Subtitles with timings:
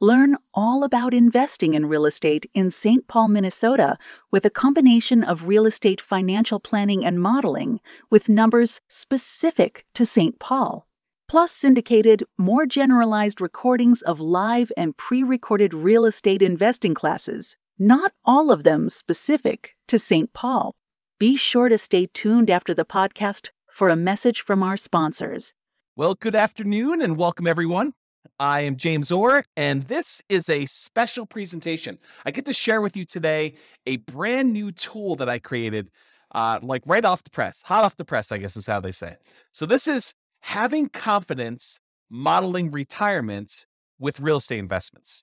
[0.00, 3.08] Learn all about investing in real estate in St.
[3.08, 3.96] Paul, Minnesota,
[4.30, 10.38] with a combination of real estate financial planning and modeling with numbers specific to St.
[10.38, 10.86] Paul,
[11.28, 18.12] plus syndicated, more generalized recordings of live and pre recorded real estate investing classes, not
[18.22, 20.30] all of them specific to St.
[20.34, 20.74] Paul.
[21.18, 25.54] Be sure to stay tuned after the podcast for a message from our sponsors.
[25.96, 27.94] Well, good afternoon and welcome everyone.
[28.38, 31.98] I am James Orr, and this is a special presentation.
[32.26, 33.54] I get to share with you today
[33.86, 35.90] a brand new tool that I created,
[36.32, 38.92] uh, like right off the press, hot off the press, I guess is how they
[38.92, 39.22] say it.
[39.52, 41.80] So, this is having confidence
[42.10, 43.64] modeling retirement
[43.98, 45.22] with real estate investments.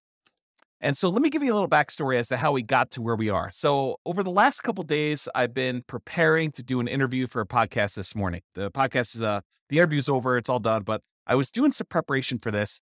[0.81, 3.01] And so, let me give you a little backstory as to how we got to
[3.03, 3.51] where we are.
[3.51, 7.45] So, over the last couple days, I've been preparing to do an interview for a
[7.45, 8.41] podcast this morning.
[8.55, 11.87] The podcast is uh, the interview's over, it's all done, but I was doing some
[11.87, 12.79] preparation for this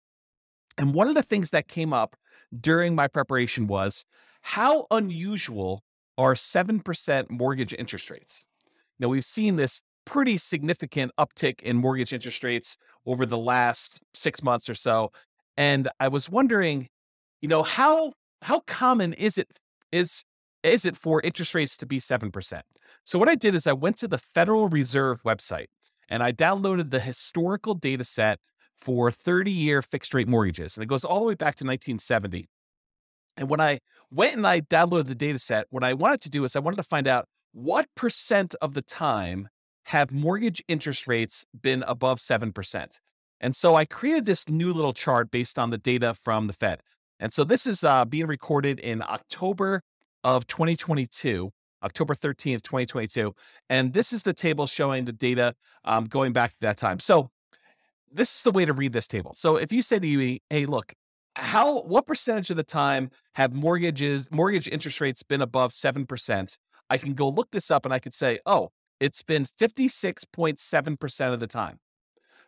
[0.78, 2.16] and one of the things that came up
[2.58, 4.04] during my preparation was
[4.42, 5.82] how unusual
[6.16, 8.46] are 7% mortgage interest rates?
[8.98, 14.42] Now, we've seen this pretty significant uptick in mortgage interest rates over the last six
[14.42, 15.12] months or so.
[15.56, 16.88] And I was wondering,
[17.42, 18.12] you know, how
[18.42, 19.48] how common is it
[19.92, 20.24] is
[20.62, 22.60] is it for interest rates to be 7%?
[23.04, 25.66] So what I did is I went to the Federal Reserve website
[26.08, 28.38] and I downloaded the historical data set
[28.78, 30.76] for 30 year fixed rate mortgages.
[30.76, 32.48] And it goes all the way back to 1970.
[33.36, 33.78] And when I
[34.10, 36.76] went and I downloaded the data set, what I wanted to do is I wanted
[36.76, 39.48] to find out what percent of the time
[39.86, 42.98] have mortgage interest rates been above 7%.
[43.40, 46.82] And so I created this new little chart based on the data from the Fed.
[47.20, 49.82] And so this is uh, being recorded in October
[50.24, 51.50] of 2022,
[51.82, 53.34] October 13th, 2022.
[53.68, 56.98] And this is the table showing the data um, going back to that time.
[56.98, 57.30] So
[58.12, 59.34] this is the way to read this table.
[59.34, 60.94] So if you say to me, hey, look,
[61.36, 66.56] how what percentage of the time have mortgages mortgage interest rates been above 7%?
[66.90, 71.40] I can go look this up and I could say, oh, it's been 56.7% of
[71.40, 71.78] the time.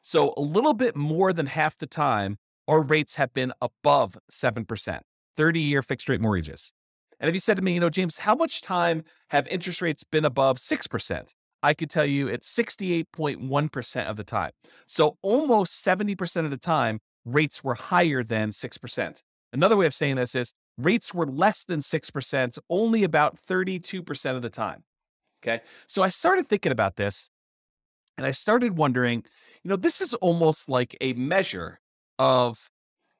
[0.03, 5.01] So a little bit more than half the time, our rates have been above 7%,
[5.37, 6.73] 30 year fixed rate mortgages.
[7.21, 10.05] And if you said to me, you know, James, how much time have interest rates
[10.05, 11.29] been above 6%?
[11.63, 14.53] I could tell you it's 68.1% of the time.
[14.87, 19.23] So almost 70% of the time, rates were higher than 6%.
[19.53, 24.43] Another way of saying this is rates were less than 6% only about 32% of
[24.43, 24.85] the time.
[25.43, 25.61] Okay.
[25.87, 27.29] So I started thinking about this
[28.17, 29.25] and I started wondering,
[29.63, 31.81] you know, this is almost like a measure
[32.19, 32.69] of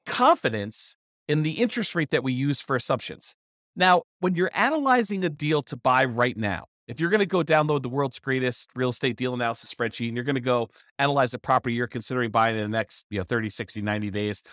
[0.05, 0.95] confidence
[1.27, 3.35] in the interest rate that we use for assumptions.
[3.75, 7.41] Now, when you're analyzing a deal to buy right now, if you're going to go
[7.41, 10.69] download the world's greatest real estate deal analysis spreadsheet and you're going to go
[10.99, 14.43] analyze a property you're considering buying in the next you know 30 60 90 days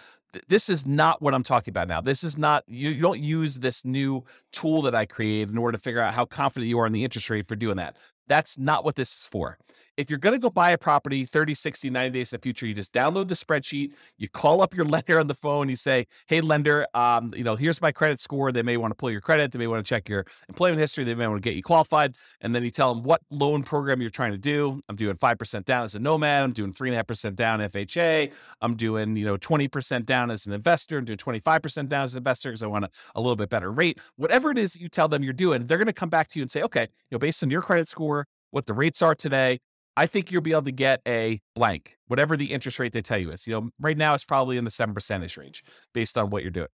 [0.47, 3.57] this is not what i'm talking about now this is not you, you don't use
[3.57, 6.87] this new tool that i created in order to figure out how confident you are
[6.87, 7.97] in the interest rate for doing that
[8.29, 9.59] that's not what this is for.
[9.99, 12.67] If you're going to go buy a property 30, 60, 90 days in the future,
[12.67, 16.07] you just download the spreadsheet, you call up your lender on the phone, you say,
[16.29, 18.53] Hey, lender, um, you know, here's my credit score.
[18.53, 21.03] They may want to pull your credit, they may want to check your employment history,
[21.03, 22.15] they may want to get you qualified.
[22.41, 24.81] And then you tell them what loan program you're trying to do.
[24.89, 29.25] I'm doing 5% down as a nomad, I'm doing 3.5% down FHA, I'm doing, you
[29.25, 32.69] know, 20% down as an investor, I'm doing 25% down as an investor because I
[32.69, 33.99] want a, a little bit better rate.
[34.15, 36.45] Whatever it is you tell them you're doing, they're going to come back to you
[36.45, 39.59] and say, Okay, you know, based on your credit score, what the rates are today,
[39.99, 43.19] I think you'll be able to get a blank, whatever the interest rate they tell
[43.19, 43.49] you is.
[43.49, 46.69] You know, right now it's probably in the 7% range based on what you're doing.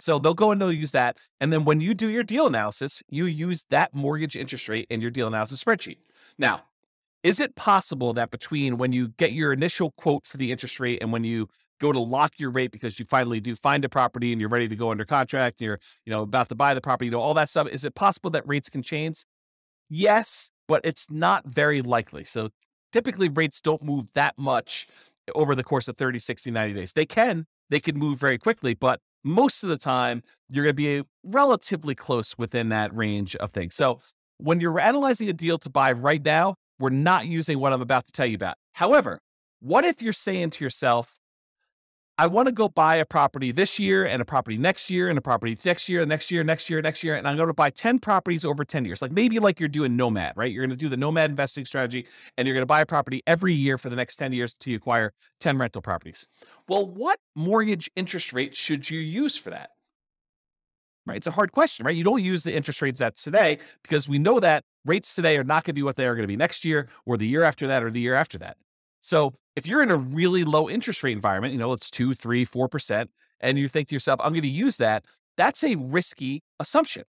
[0.00, 1.18] So they'll go and they'll use that.
[1.40, 5.00] And then when you do your deal analysis, you use that mortgage interest rate in
[5.00, 5.98] your deal analysis spreadsheet.
[6.36, 6.64] Now,
[7.22, 11.00] is it possible that between when you get your initial quote for the interest rate
[11.00, 11.46] and when you
[11.80, 14.66] go to lock your rate because you finally do find a property and you're ready
[14.66, 17.20] to go under contract and you're, you know, about to buy the property, you know,
[17.20, 19.24] all that stuff, is it possible that rates can change?
[19.88, 22.24] Yes, but it's not very likely.
[22.24, 22.48] So
[22.94, 24.88] typically rates don't move that much
[25.34, 26.94] over the course of 30, 60, 90 days.
[26.94, 31.02] They can, they can move very quickly, but most of the time you're going to
[31.02, 33.74] be relatively close within that range of things.
[33.74, 34.00] So
[34.38, 38.06] when you're analyzing a deal to buy right now, we're not using what I'm about
[38.06, 38.56] to tell you about.
[38.72, 39.18] However,
[39.60, 41.18] what if you're saying to yourself,
[42.18, 45.18] I want to go buy a property this year and a property next year and
[45.18, 47.16] a property next year, next year, next year, next year.
[47.16, 49.00] And I'm going to buy 10 properties over 10 years.
[49.00, 50.52] Like maybe like you're doing nomad, right?
[50.52, 52.06] You're going to do the nomad investing strategy
[52.36, 54.74] and you're going to buy a property every year for the next 10 years to
[54.74, 56.26] acquire 10 rental properties.
[56.68, 59.70] Well, what mortgage interest rate should you use for that?
[61.06, 61.16] Right.
[61.16, 61.96] It's a hard question, right?
[61.96, 65.44] You don't use the interest rates that's today because we know that rates today are
[65.44, 67.42] not going to be what they are going to be next year or the year
[67.42, 68.56] after that or the year after that.
[69.02, 72.44] So if you're in a really low interest rate environment, you know, it's two, three,
[72.44, 73.10] four percent,
[73.40, 75.04] and you think to yourself, I'm going to use that,
[75.36, 77.04] that's a risky assumption.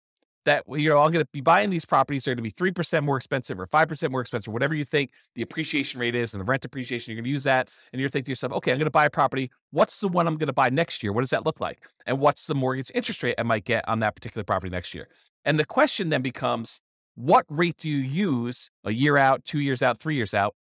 [0.43, 2.71] That you know, I'm going to be buying these properties, they're going to be three
[2.71, 6.33] percent more expensive or five percent more expensive, whatever you think the appreciation rate is
[6.33, 7.69] and the rent appreciation, you're going to use that.
[7.93, 9.51] And you're thinking to yourself, okay, I'm going to buy a property.
[9.69, 11.13] What's the one I'm going to buy next year?
[11.13, 11.85] What does that look like?
[12.07, 15.09] And what's the mortgage interest rate I might get on that particular property next year?
[15.45, 16.81] And the question then becomes,
[17.13, 20.55] what rate do you use a year out, two years out, three years out?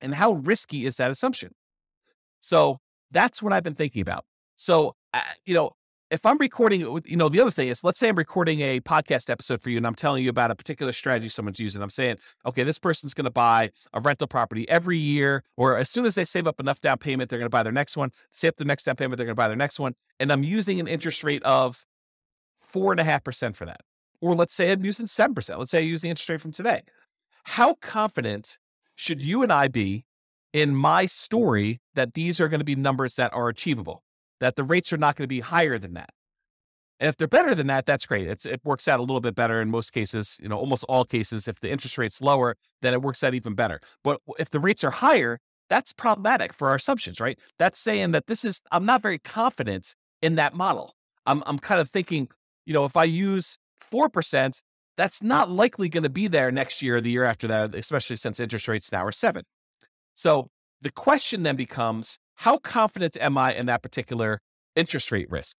[0.00, 1.52] And how risky is that assumption?
[2.40, 2.78] So
[3.10, 4.24] that's what I've been thinking about.
[4.56, 5.72] So, uh, you know,
[6.10, 9.28] if I'm recording, you know, the other thing is, let's say I'm recording a podcast
[9.28, 11.82] episode for you and I'm telling you about a particular strategy someone's using.
[11.82, 12.16] I'm saying,
[12.46, 16.14] okay, this person's going to buy a rental property every year, or as soon as
[16.14, 18.10] they save up enough down payment, they're going to buy their next one.
[18.32, 19.94] Save up the next down payment, they're going to buy their next one.
[20.18, 21.84] And I'm using an interest rate of
[22.58, 23.82] four and a half percent for that.
[24.20, 25.58] Or let's say I'm using 7%.
[25.58, 26.82] Let's say I use the interest rate from today.
[27.44, 28.58] How confident
[28.98, 30.04] should you and I be
[30.52, 34.02] in my story that these are going to be numbers that are achievable,
[34.40, 36.10] that the rates are not going to be higher than that?
[36.98, 38.26] And if they're better than that, that's great.
[38.26, 41.04] It's, it works out a little bit better in most cases, you know, almost all
[41.04, 41.46] cases.
[41.46, 43.78] If the interest rate's lower, then it works out even better.
[44.02, 45.38] But if the rates are higher,
[45.70, 47.38] that's problematic for our assumptions, right?
[47.56, 50.96] That's saying that this is, I'm not very confident in that model.
[51.24, 52.30] I'm, I'm kind of thinking,
[52.66, 53.58] you know, if I use
[53.92, 54.60] 4%,
[54.98, 58.16] that's not likely going to be there next year or the year after that, especially
[58.16, 59.44] since interest rates now are seven.
[60.14, 60.50] So
[60.82, 64.40] the question then becomes how confident am I in that particular
[64.74, 65.56] interest rate risk?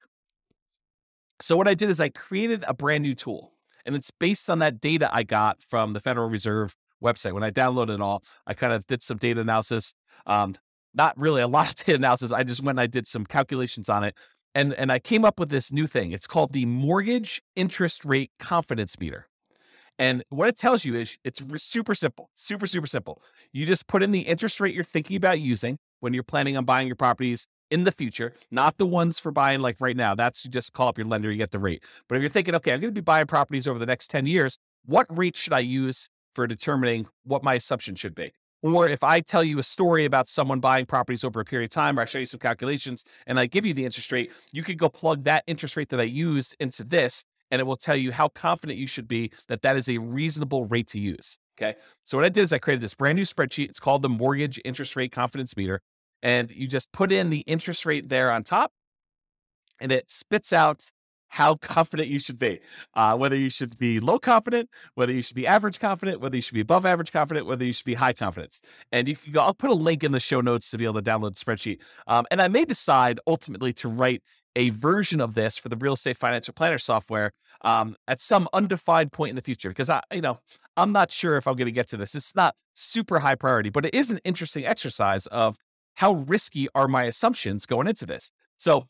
[1.41, 3.53] So what I did is I created a brand new tool
[3.86, 7.31] and it's based on that data I got from the Federal Reserve website.
[7.31, 9.94] When I downloaded it all, I kind of did some data analysis.
[10.25, 10.56] Um,
[10.94, 12.33] not really a lot of data analysis.
[12.33, 14.15] I just went and I did some calculations on it.
[14.53, 16.12] And, and I came up with this new thing.
[16.12, 19.28] It's called the Mortgage Interest Rate Confidence Meter.
[19.99, 23.21] And what it tells you is it's super simple, super, super simple.
[23.51, 26.63] You just put in the interest rate you're thinking about using when you're planning on
[26.63, 30.15] buying your properties in the future, not the ones for buying like right now.
[30.15, 31.83] That's you just call up your lender, you get the rate.
[32.07, 34.25] But if you're thinking, okay, I'm going to be buying properties over the next 10
[34.25, 38.31] years, what rate should I use for determining what my assumption should be?
[38.61, 41.73] Or if I tell you a story about someone buying properties over a period of
[41.73, 44.63] time, or I show you some calculations and I give you the interest rate, you
[44.63, 47.95] could go plug that interest rate that I used into this and it will tell
[47.95, 51.37] you how confident you should be that that is a reasonable rate to use.
[51.59, 51.77] Okay.
[52.03, 53.69] So what I did is I created this brand new spreadsheet.
[53.69, 55.81] It's called the mortgage interest rate confidence meter.
[56.21, 58.71] And you just put in the interest rate there on top
[59.79, 60.89] and it spits out
[61.29, 62.59] how confident you should be.
[62.95, 66.41] Uh, whether you should be low confident, whether you should be average confident, whether you
[66.41, 68.61] should be above average confident, whether you should be high confidence.
[68.91, 70.95] And you can go, I'll put a link in the show notes to be able
[70.95, 71.79] to download the spreadsheet.
[72.07, 74.23] Um, and I may decide ultimately to write
[74.55, 77.31] a version of this for the real estate financial planner software
[77.61, 80.39] um, at some undefined point in the future because I, you know,
[80.77, 82.15] I'm not sure if I'm going to get to this.
[82.15, 85.57] It's not super high priority, but it is an interesting exercise of
[85.95, 88.31] how risky are my assumptions going into this.
[88.57, 88.87] So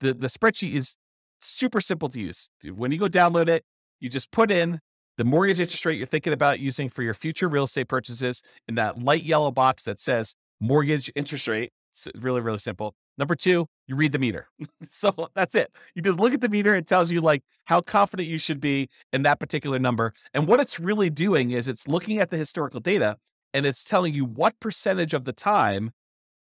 [0.00, 0.96] the the spreadsheet is
[1.42, 2.50] super simple to use.
[2.64, 3.64] When you go download it,
[4.00, 4.80] you just put in
[5.18, 8.74] the mortgage interest rate you're thinking about using for your future real estate purchases in
[8.76, 11.72] that light yellow box that says mortgage interest rate.
[11.90, 12.94] It's really, really simple.
[13.18, 14.48] Number two, you read the meter.
[14.88, 15.70] so that's it.
[15.94, 16.74] You just look at the meter.
[16.74, 20.12] It tells you like how confident you should be in that particular number.
[20.32, 23.16] And what it's really doing is it's looking at the historical data
[23.52, 25.90] and it's telling you what percentage of the time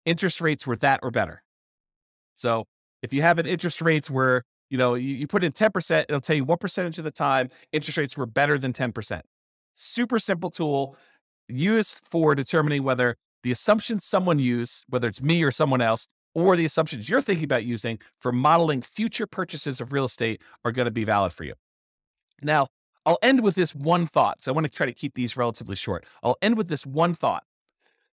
[0.06, 1.42] interest rates were that or better.
[2.36, 2.66] So
[3.02, 6.22] if you have an interest rates where you know, you, you put in 10%, it'll
[6.22, 9.22] tell you what percentage of the time interest rates were better than 10%.
[9.74, 10.96] Super simple tool
[11.48, 16.56] used for determining whether the assumptions someone used, whether it's me or someone else, or
[16.56, 20.86] the assumptions you're thinking about using for modeling future purchases of real estate are going
[20.86, 21.53] to be valid for you.
[22.44, 22.67] Now,
[23.08, 24.44] I'll end with this one thought.
[24.44, 26.06] So I want to try to keep these relatively short.
[26.22, 27.44] I'll end with this one thought.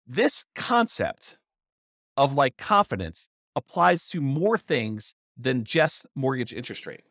[0.08, 1.38] This concept
[2.16, 3.28] of like confidence
[3.58, 7.02] applies to more things than just mortgage interest rate.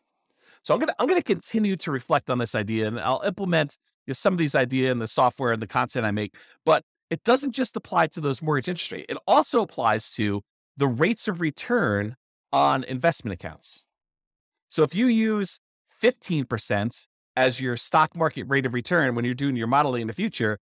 [0.63, 3.77] So I'm gonna I'm gonna continue to reflect on this idea, and I'll implement
[4.07, 6.37] you know, some of these ideas in the software and the content I make.
[6.65, 10.43] But it doesn't just apply to those mortgage interest rate; it also applies to
[10.83, 12.17] the rates of return
[12.53, 13.85] on investment accounts.
[14.69, 15.61] So if you use
[16.03, 20.13] 15% as your stock market rate of return when you're doing your modeling in the
[20.13, 20.59] future,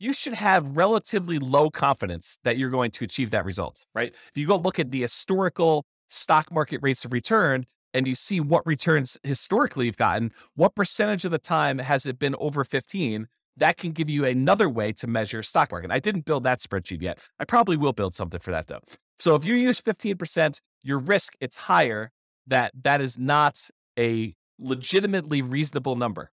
[0.00, 4.08] you should have relatively low confidence that you're going to achieve that result, right?
[4.12, 8.40] If you go look at the historical stock market rates of return and you see
[8.40, 13.28] what returns historically you've gotten, what percentage of the time has it been over 15?
[13.56, 15.92] That can give you another way to measure stock market.
[15.92, 17.20] I didn't build that spreadsheet yet.
[17.38, 18.80] I probably will build something for that though.
[19.18, 22.10] So if you use 15%, your risk it's higher
[22.46, 23.68] that that is not
[23.98, 26.30] a legitimately reasonable number.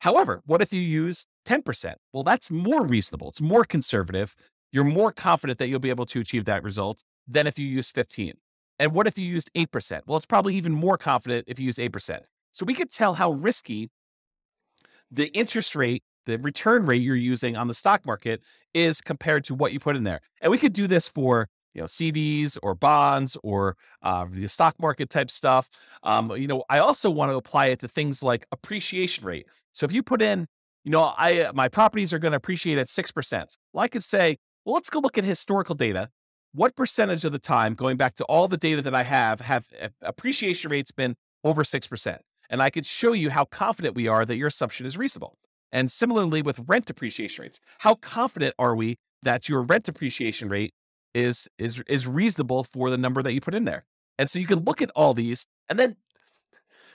[0.00, 1.94] However, what if you use 10%?
[2.12, 3.28] Well, that's more reasonable.
[3.28, 4.34] It's more conservative.
[4.72, 7.90] You're more confident that you'll be able to achieve that result than if you use
[7.90, 8.34] 15.
[8.78, 10.02] And what if you used 8%?
[10.06, 12.20] Well, it's probably even more confident if you use 8%.
[12.50, 13.90] So we could tell how risky
[15.10, 18.40] the interest rate, the return rate you're using on the stock market
[18.72, 20.20] is compared to what you put in there.
[20.40, 24.76] And we could do this for you know CDs or bonds or uh, the stock
[24.80, 25.68] market type stuff.
[26.02, 29.46] Um, you know, I also want to apply it to things like appreciation rate.
[29.72, 30.46] So if you put in,
[30.84, 33.56] you know, I my properties are going to appreciate at six percent.
[33.72, 36.08] Well, I could say, well, let's go look at historical data.
[36.52, 39.68] What percentage of the time, going back to all the data that I have, have
[40.02, 42.22] appreciation rates been over six percent?
[42.48, 45.38] And I could show you how confident we are that your assumption is reasonable.
[45.72, 50.72] And similarly with rent appreciation rates, how confident are we that your rent appreciation rate
[51.14, 53.84] is is is reasonable for the number that you put in there.
[54.18, 55.96] And so you can look at all these and then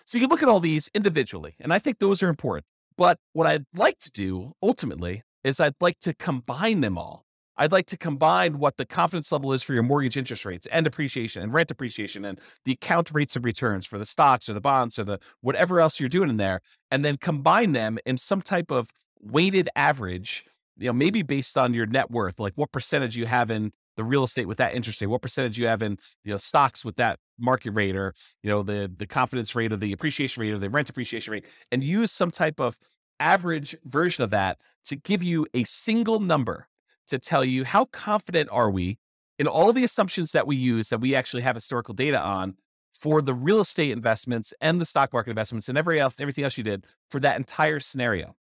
[0.06, 1.56] so you can look at all these individually.
[1.60, 2.66] And I think those are important.
[2.98, 7.26] But what I'd like to do ultimately is I'd like to combine them all.
[7.58, 10.86] I'd like to combine what the confidence level is for your mortgage interest rates and
[10.86, 14.62] appreciation and rent appreciation and the account rates of returns for the stocks or the
[14.62, 16.60] bonds or the whatever else you're doing in there,
[16.92, 18.92] and then combine them in some type of
[19.22, 20.44] weighted average,
[20.78, 24.04] you know, maybe based on your net worth, like what percentage you have in the
[24.04, 26.96] real estate with that interest rate, what percentage you have in you know stocks with
[26.98, 30.60] that market rate, or you know the the confidence rate or the appreciation rate or
[30.60, 32.78] the rent appreciation rate, and use some type of
[33.20, 36.68] average version of that to give you a single number
[37.08, 38.98] to tell you how confident are we
[39.38, 42.56] in all the assumptions that we use that we actually have historical data on
[42.94, 46.58] for the real estate investments and the stock market investments and every else, everything else
[46.58, 48.36] you did for that entire scenario.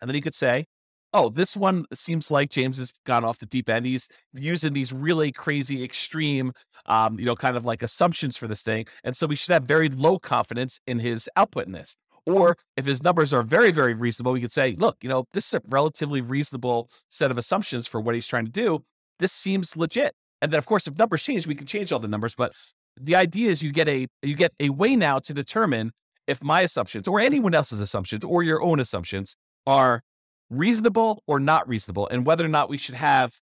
[0.00, 0.66] And then you could say,
[1.12, 3.86] oh, this one seems like James has gone off the deep end.
[3.86, 6.52] He's using these really crazy, extreme,
[6.86, 8.86] um, you know, kind of like assumptions for this thing.
[9.04, 11.96] And so we should have very low confidence in his output in this.
[12.26, 15.46] Or if his numbers are very, very reasonable, we could say, look, you know, this
[15.48, 18.84] is a relatively reasonable set of assumptions for what he's trying to do.
[19.18, 20.14] This seems legit.
[20.42, 22.34] And then, of course, if numbers change, we can change all the numbers.
[22.34, 22.52] But
[23.00, 25.92] the idea is you get a you get a way now to determine
[26.26, 29.36] if my assumptions or anyone else's assumptions or your own assumptions
[29.66, 30.02] are
[30.50, 33.40] reasonable or not reasonable and whether or not we should have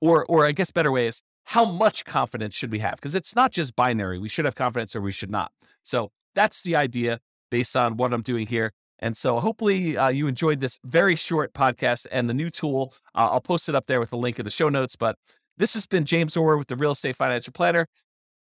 [0.00, 2.96] or or I guess better way is how much confidence should we have?
[2.96, 5.52] Because it's not just binary we should have confidence or we should not.
[5.82, 7.20] So that's the idea
[7.50, 11.54] based on what I'm doing here and so hopefully uh, you enjoyed this very short
[11.54, 12.92] podcast and the new tool.
[13.14, 15.16] Uh, I'll post it up there with a link in the show notes but
[15.56, 17.86] this has been James Orr with the Real Estate Financial Planner.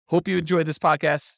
[0.07, 1.37] Hope you enjoyed this podcast.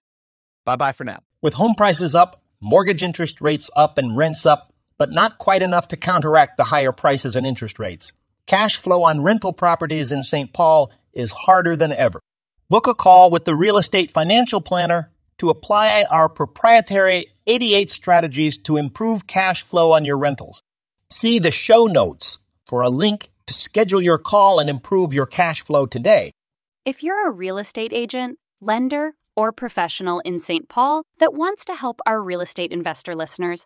[0.66, 1.20] Bye bye for now.
[1.42, 4.71] With home prices up mortgage interest rates up and rents up
[5.02, 8.14] but not quite enough to counteract the higher prices and interest rates.
[8.46, 10.54] Cash flow on rental properties in St.
[10.54, 12.20] Paul is harder than ever.
[12.70, 18.60] Book a call with the Real Estate Financial Planner to apply our proprietary 88 strategies
[18.60, 20.62] to improve cash flow on your rentals.
[21.10, 25.64] See the show notes for a link to schedule your call and improve your cash
[25.64, 26.30] flow today.
[26.86, 30.70] If you're a real estate agent, lender, or professional in St.
[30.70, 33.66] Paul that wants to help our real estate investor listeners,